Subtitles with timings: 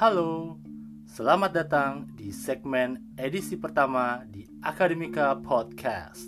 [0.00, 0.56] Halo,
[1.04, 6.24] selamat datang di segmen edisi pertama di Akademika Podcast.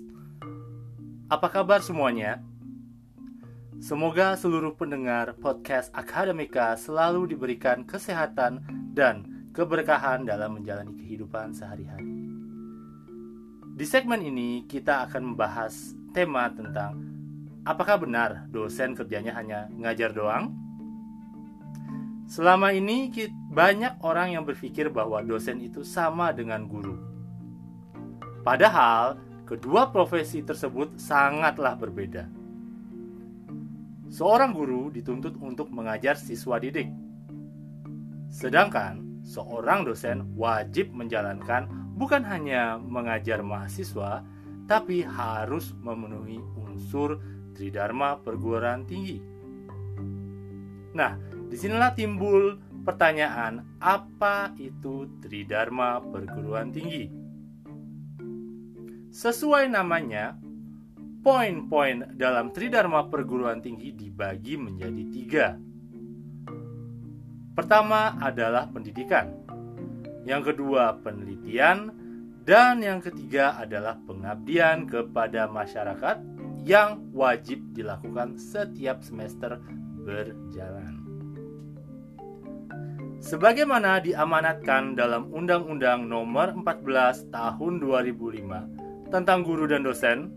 [1.33, 2.45] Apa kabar semuanya?
[3.81, 8.61] Semoga seluruh pendengar podcast Akademika selalu diberikan kesehatan
[8.93, 12.13] dan keberkahan dalam menjalani kehidupan sehari-hari.
[13.73, 17.09] Di segmen ini kita akan membahas tema tentang
[17.65, 20.53] apakah benar dosen kerjanya hanya ngajar doang?
[22.29, 23.09] Selama ini
[23.53, 26.97] banyak orang yang berpikir bahwa dosen itu sama dengan guru.
[28.41, 32.33] Padahal kedua profesi tersebut sangatlah berbeda.
[34.09, 36.89] Seorang guru dituntut untuk mengajar siswa didik.
[38.33, 41.69] Sedangkan seorang dosen wajib menjalankan
[42.01, 44.25] bukan hanya mengajar mahasiswa,
[44.65, 47.21] tapi harus memenuhi unsur
[47.53, 49.21] Tridharma perguruan tinggi.
[50.97, 51.21] Nah,
[51.53, 57.11] di sinilah timbul pertanyaan apa itu Tridharma perguruan tinggi?
[59.13, 60.39] Sesuai namanya,
[61.23, 65.47] poin-poin dalam Tridharma perguruan tinggi dibagi menjadi tiga.
[67.53, 69.29] Pertama adalah pendidikan,
[70.25, 71.93] yang kedua penelitian,
[72.43, 76.25] dan yang ketiga adalah pengabdian kepada masyarakat
[76.65, 79.61] yang wajib dilakukan setiap semester
[80.03, 81.02] berjalan.
[83.23, 90.35] Sebagaimana diamanatkan dalam Undang-Undang Nomor 14 Tahun 2005 tentang guru dan dosen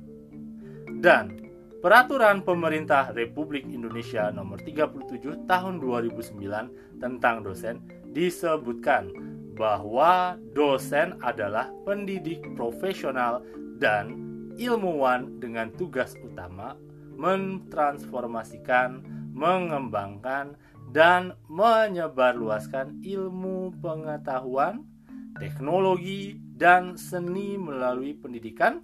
[1.02, 1.34] dan
[1.82, 7.82] Peraturan Pemerintah Republik Indonesia Nomor 37 Tahun 2009 tentang dosen
[8.14, 9.10] disebutkan
[9.58, 13.42] bahwa dosen adalah pendidik profesional
[13.82, 14.14] dan
[14.62, 16.78] ilmuwan dengan tugas utama
[17.18, 19.02] mentransformasikan,
[19.36, 20.56] mengembangkan,
[20.96, 24.88] dan menyebarluaskan ilmu pengetahuan,
[25.36, 28.80] teknologi, dan seni melalui pendidikan,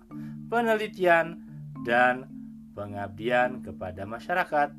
[0.51, 1.39] penelitian,
[1.87, 2.27] dan
[2.75, 4.75] pengabdian kepada masyarakat.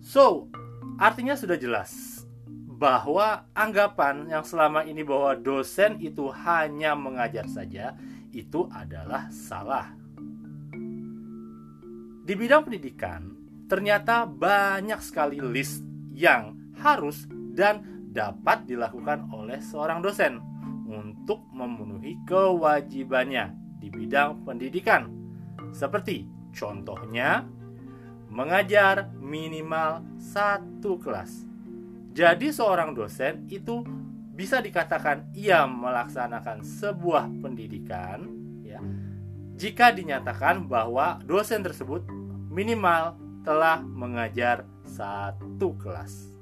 [0.00, 0.48] So,
[0.96, 2.24] artinya sudah jelas
[2.76, 7.96] bahwa anggapan yang selama ini bahwa dosen itu hanya mengajar saja
[8.32, 10.05] itu adalah salah.
[12.26, 13.22] Di bidang pendidikan,
[13.70, 20.42] ternyata banyak sekali list yang harus dan dapat dilakukan oleh seorang dosen
[20.90, 25.06] untuk memenuhi kewajibannya di bidang pendidikan.
[25.70, 27.46] Seperti contohnya
[28.26, 31.46] mengajar minimal satu kelas.
[32.10, 33.86] Jadi seorang dosen itu
[34.34, 38.26] bisa dikatakan ia melaksanakan sebuah pendidikan
[38.66, 38.82] ya
[39.56, 42.04] jika dinyatakan bahwa dosen tersebut
[42.52, 46.36] minimal telah mengajar satu kelas.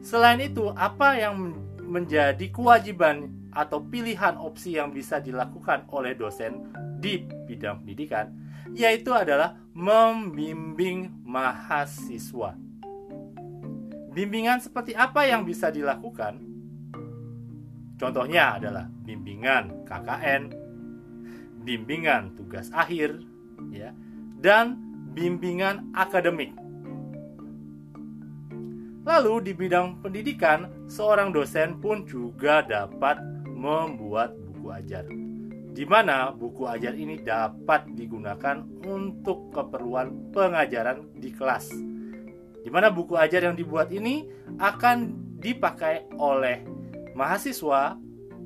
[0.00, 1.52] Selain itu, apa yang
[1.84, 8.32] menjadi kewajiban atau pilihan opsi yang bisa dilakukan oleh dosen di bidang pendidikan,
[8.72, 12.56] yaitu adalah membimbing mahasiswa.
[14.16, 16.40] Bimbingan seperti apa yang bisa dilakukan?
[17.98, 20.67] Contohnya adalah bimbingan KKN,
[21.62, 23.22] bimbingan tugas akhir,
[23.72, 23.94] ya,
[24.38, 24.78] dan
[25.14, 26.54] bimbingan akademik.
[29.08, 33.16] Lalu di bidang pendidikan, seorang dosen pun juga dapat
[33.48, 35.08] membuat buku ajar.
[35.72, 41.72] Di mana buku ajar ini dapat digunakan untuk keperluan pengajaran di kelas.
[42.60, 44.28] Di mana buku ajar yang dibuat ini
[44.60, 46.66] akan dipakai oleh
[47.14, 47.96] mahasiswa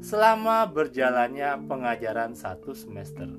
[0.02, 3.30] selama berjalannya pengajaran satu semester.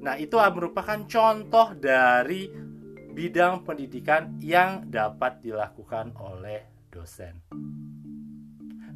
[0.00, 2.48] Nah, itu merupakan contoh dari
[3.12, 7.36] bidang pendidikan yang dapat dilakukan oleh dosen.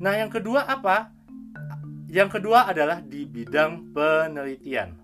[0.00, 1.12] Nah, yang kedua apa?
[2.08, 4.96] Yang kedua adalah di bidang penelitian.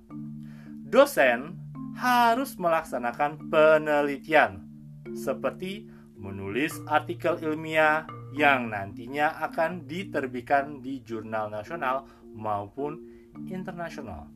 [0.88, 1.61] Dosen
[2.00, 4.65] harus melaksanakan penelitian
[5.12, 5.85] seperti
[6.17, 13.03] menulis artikel ilmiah yang nantinya akan diterbitkan di jurnal nasional maupun
[13.50, 14.31] internasional.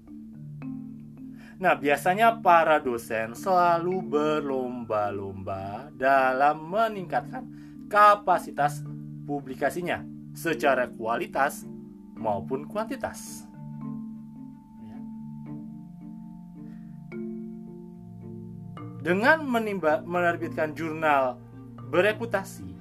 [1.54, 7.46] Nah, biasanya para dosen selalu berlomba-lomba dalam meningkatkan
[7.86, 8.82] kapasitas
[9.22, 10.02] publikasinya
[10.34, 11.62] secara kualitas
[12.18, 13.46] maupun kuantitas.
[14.82, 14.98] Ya.
[19.06, 21.38] Dengan menimba, menerbitkan jurnal
[21.94, 22.73] bereputasi,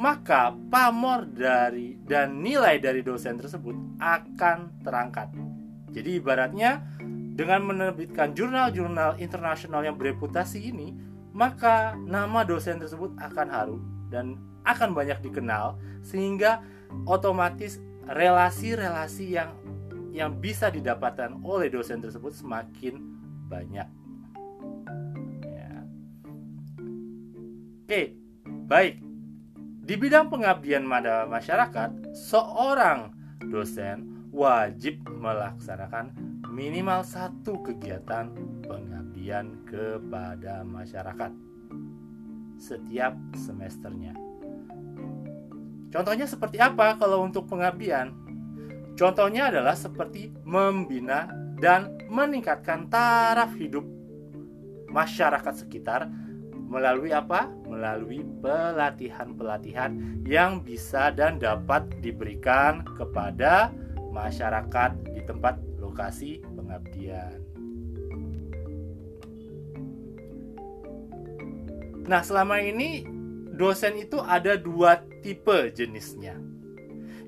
[0.00, 5.28] maka pamor dari dan nilai dari dosen tersebut akan terangkat.
[5.92, 6.80] Jadi ibaratnya
[7.36, 10.96] dengan menerbitkan jurnal-jurnal internasional yang bereputasi ini,
[11.36, 16.64] maka nama dosen tersebut akan harum dan akan banyak dikenal sehingga
[17.04, 17.76] otomatis
[18.08, 19.52] relasi-relasi yang
[20.16, 22.98] yang bisa didapatkan oleh dosen tersebut semakin
[23.52, 23.88] banyak.
[25.44, 25.70] Ya.
[27.84, 28.16] Oke,
[28.64, 29.09] baik.
[29.90, 33.10] Di bidang pengabdian pada masyarakat, seorang
[33.50, 36.14] dosen wajib melaksanakan
[36.46, 38.30] minimal satu kegiatan
[38.70, 41.34] pengabdian kepada masyarakat
[42.54, 44.14] setiap semesternya.
[45.90, 48.14] Contohnya seperti apa kalau untuk pengabdian?
[48.94, 53.82] Contohnya adalah seperti membina dan meningkatkan taraf hidup
[54.86, 56.06] masyarakat sekitar
[56.70, 57.50] melalui apa?
[57.66, 63.74] Melalui pelatihan-pelatihan yang bisa dan dapat diberikan kepada
[64.14, 67.42] masyarakat di tempat lokasi pengabdian.
[72.06, 73.06] Nah, selama ini
[73.54, 76.38] dosen itu ada dua tipe jenisnya.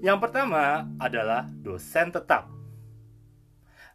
[0.03, 2.51] Yang pertama adalah dosen tetap.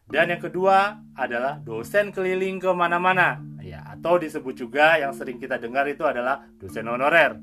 [0.08, 3.44] Dan yang kedua adalah dosen keliling ke mana-mana.
[3.68, 7.36] Ya, atau disebut juga yang sering kita dengar itu adalah dosen honorer.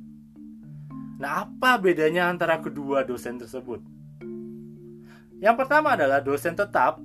[1.21, 3.85] Nah, apa bedanya antara kedua dosen tersebut?
[5.37, 6.97] Yang pertama adalah dosen tetap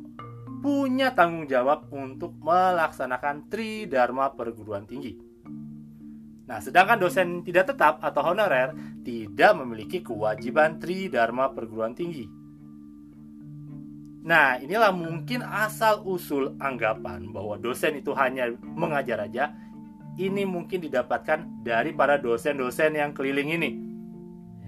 [0.65, 5.21] punya tanggung jawab untuk melaksanakan Tridharma perguruan tinggi.
[6.49, 8.73] Nah, sedangkan dosen tidak tetap atau honorer
[9.05, 12.40] tidak memiliki kewajiban Tridharma perguruan tinggi.
[14.21, 19.57] Nah, inilah mungkin asal-usul anggapan bahwa dosen itu hanya mengajar aja.
[20.21, 23.71] Ini mungkin didapatkan dari para dosen-dosen yang keliling ini.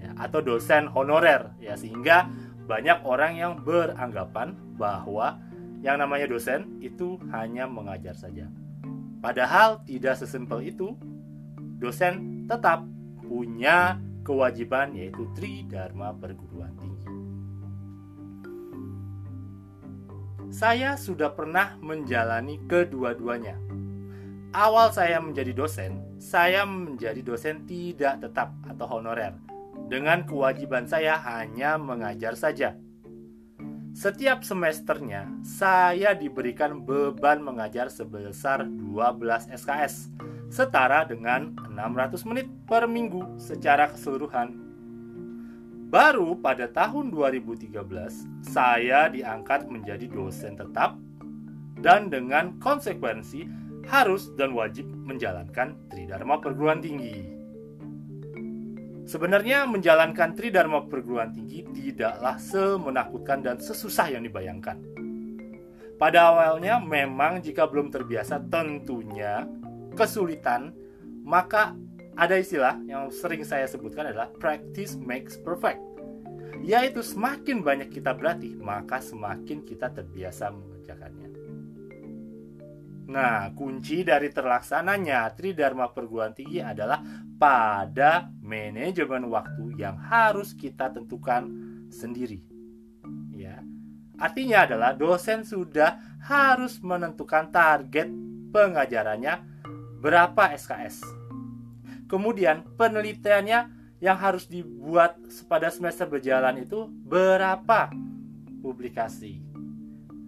[0.01, 2.25] Ya, atau dosen honorer ya sehingga
[2.65, 5.37] banyak orang yang beranggapan bahwa
[5.83, 8.49] yang namanya dosen itu hanya mengajar saja.
[9.21, 10.97] Padahal tidak sesimpel itu
[11.77, 12.83] dosen tetap
[13.23, 16.92] punya kewajiban yaitu Tridharma perguruan tinggi.
[20.53, 23.57] Saya sudah pernah menjalani kedua-duanya.
[24.53, 29.33] Awal saya menjadi dosen, saya menjadi dosen tidak tetap atau honorer.
[29.89, 32.77] Dengan kewajiban saya hanya mengajar saja.
[33.97, 40.13] Setiap semesternya, saya diberikan beban mengajar sebesar 12 SKS
[40.53, 44.72] setara dengan 600 menit per minggu secara keseluruhan.
[45.93, 47.69] Baru pada tahun 2013,
[48.41, 50.97] saya diangkat menjadi dosen tetap
[51.85, 53.45] dan dengan konsekuensi
[53.85, 57.29] harus dan wajib menjalankan Tridharma perguruan tinggi.
[59.05, 64.81] Sebenarnya menjalankan Tridharma perguruan tinggi tidaklah semenakutkan dan sesusah yang dibayangkan.
[66.01, 69.45] Pada awalnya memang jika belum terbiasa tentunya
[69.93, 70.73] kesulitan,
[71.21, 71.77] maka
[72.13, 75.81] ada istilah yang sering saya sebutkan adalah practice makes perfect.
[76.63, 81.29] Yaitu semakin banyak kita berlatih, maka semakin kita terbiasa mengerjakannya.
[83.03, 87.03] Nah, kunci dari terlaksananya Tridharma perguruan tinggi adalah
[87.35, 91.51] pada manajemen waktu yang harus kita tentukan
[91.91, 92.39] sendiri.
[93.35, 93.59] Ya.
[94.15, 98.07] Artinya adalah dosen sudah harus menentukan target
[98.55, 99.43] pengajarannya
[99.99, 101.22] berapa SKS.
[102.13, 103.59] Kemudian penelitiannya
[103.97, 105.17] yang harus dibuat
[105.49, 107.89] pada semester berjalan itu berapa
[108.61, 109.41] publikasi.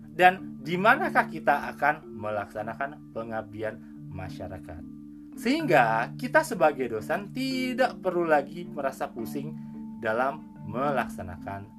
[0.09, 3.77] Dan di manakah kita akan melaksanakan pengabdian
[4.09, 4.81] masyarakat.
[5.37, 9.53] Sehingga kita sebagai dosen tidak perlu lagi merasa pusing
[10.01, 11.69] dalam melaksanakan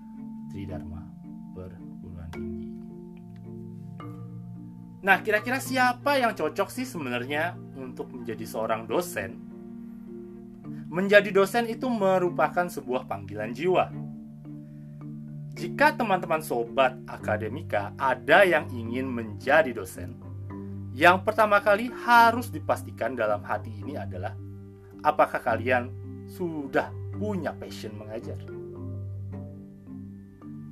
[0.54, 1.02] Tridharma
[1.50, 2.70] perguruan tinggi.
[5.02, 9.55] Nah, kira-kira siapa yang cocok sih sebenarnya untuk menjadi seorang dosen,
[10.86, 13.90] menjadi dosen itu merupakan sebuah panggilan jiwa.
[15.56, 20.16] Jika teman-teman sobat akademika ada yang ingin menjadi dosen,
[20.96, 24.32] yang pertama kali harus dipastikan dalam hati ini adalah
[25.04, 25.92] apakah kalian
[26.24, 28.40] sudah punya passion mengajar.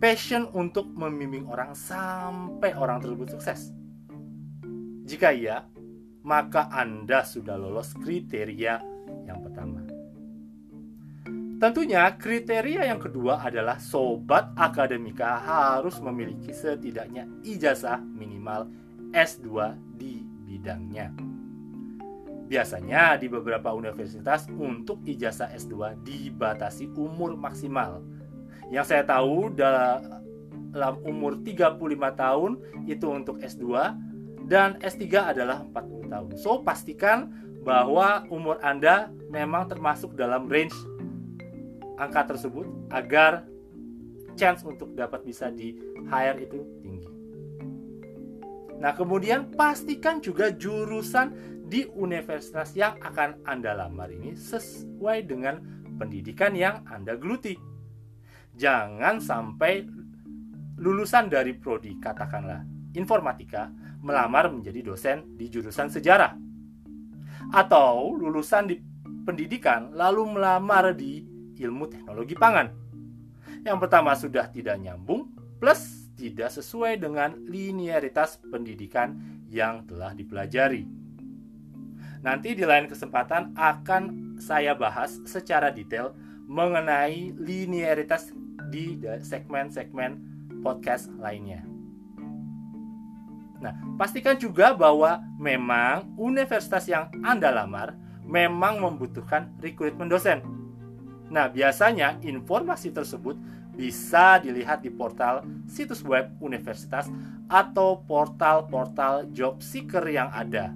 [0.01, 3.73] Passion untuk membimbing orang sampai orang tersebut sukses.
[5.05, 5.69] Jika iya,
[6.25, 8.81] maka Anda sudah lolos kriteria
[9.29, 9.84] yang pertama.
[11.55, 18.67] Tentunya kriteria yang kedua adalah sobat akademika harus memiliki setidaknya ijazah minimal
[19.15, 21.15] S2 di bidangnya.
[22.51, 28.03] Biasanya di beberapa universitas untuk ijazah S2 dibatasi umur maksimal.
[28.75, 31.79] Yang saya tahu dalam umur 35
[32.19, 32.53] tahun
[32.91, 33.95] itu untuk S2
[34.51, 36.31] dan S3 adalah 40 tahun.
[36.37, 37.33] So, pastikan
[37.65, 40.77] bahwa umur Anda memang termasuk dalam range
[41.99, 43.47] angka tersebut agar
[44.35, 45.79] chance untuk dapat bisa di
[46.11, 47.11] hire itu tinggi.
[48.83, 51.33] Nah, kemudian pastikan juga jurusan
[51.65, 55.63] di universitas yang akan Anda lamar ini sesuai dengan
[55.97, 57.57] pendidikan yang Anda geluti.
[58.55, 59.87] Jangan sampai
[60.79, 62.63] lulusan dari prodi katakanlah
[62.95, 63.71] informatika
[64.05, 66.37] melamar menjadi dosen di jurusan sejarah.
[67.55, 68.77] Atau lulusan di
[69.25, 72.71] pendidikan lalu melamar di ilmu teknologi pangan.
[73.65, 79.19] Yang pertama sudah tidak nyambung plus tidak sesuai dengan linearitas pendidikan
[79.51, 80.87] yang telah dipelajari.
[82.25, 84.03] Nanti di lain kesempatan akan
[84.41, 86.17] saya bahas secara detail
[86.49, 88.33] mengenai linearitas
[88.73, 90.21] di segmen-segmen
[90.65, 91.65] podcast lainnya.
[93.61, 100.41] Nah, pastikan juga bahwa memang universitas yang Anda lamar memang membutuhkan rekrutmen dosen.
[101.33, 103.37] Nah, biasanya informasi tersebut
[103.75, 107.11] bisa dilihat di portal situs web universitas
[107.51, 110.71] atau portal-portal job seeker yang ada.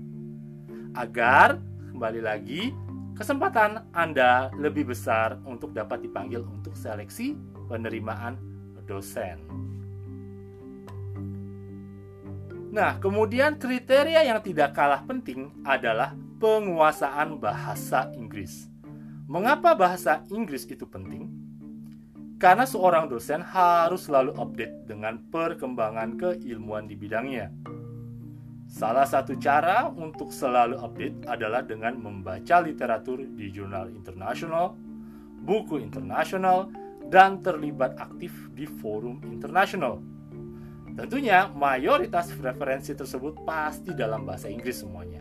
[0.99, 1.63] Agar
[1.95, 2.75] kembali lagi
[3.15, 7.39] kesempatan Anda lebih besar untuk dapat dipanggil untuk seleksi
[7.71, 8.39] penerimaan
[8.89, 9.37] dosen.
[12.69, 18.69] Nah, kemudian kriteria yang tidak kalah penting adalah penguasaan bahasa Inggris.
[19.29, 21.29] Mengapa bahasa Inggris itu penting?
[22.41, 27.53] Karena seorang dosen harus selalu update dengan perkembangan keilmuan di bidangnya.
[28.65, 34.73] Salah satu cara untuk selalu update adalah dengan membaca literatur di jurnal internasional,
[35.45, 36.73] buku internasional,
[37.13, 40.01] dan terlibat aktif di forum internasional.
[40.97, 45.21] Tentunya mayoritas referensi tersebut pasti dalam bahasa Inggris semuanya.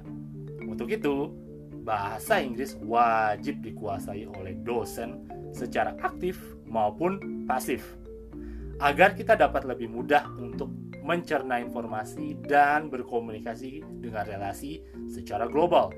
[0.64, 1.47] Untuk itu,
[1.88, 5.24] bahasa Inggris wajib dikuasai oleh dosen
[5.56, 6.36] secara aktif
[6.68, 7.96] maupun pasif
[8.84, 10.68] agar kita dapat lebih mudah untuk
[11.08, 15.96] mencerna informasi dan berkomunikasi dengan relasi secara global.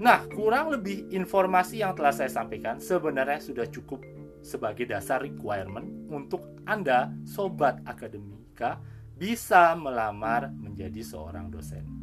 [0.00, 4.04] Nah, kurang lebih informasi yang telah saya sampaikan sebenarnya sudah cukup
[4.44, 8.80] sebagai dasar requirement untuk Anda, sobat akademika,
[9.16, 11.99] bisa melamar menjadi seorang dosen.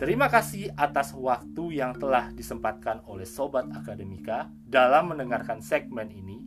[0.00, 6.40] Terima kasih atas waktu yang telah disempatkan oleh sobat akademika dalam mendengarkan segmen ini.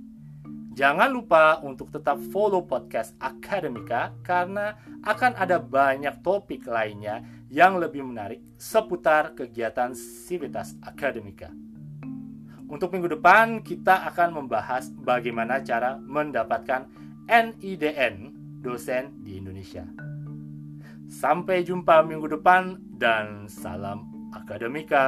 [0.73, 4.73] Jangan lupa untuk tetap follow podcast Akademika karena
[5.05, 7.21] akan ada banyak topik lainnya
[7.53, 11.53] yang lebih menarik seputar kegiatan Civitas Akademika.
[12.65, 16.89] Untuk minggu depan kita akan membahas bagaimana cara mendapatkan
[17.29, 18.33] NIDN
[18.65, 19.85] dosen di Indonesia.
[21.05, 25.05] Sampai jumpa minggu depan dan salam akademika.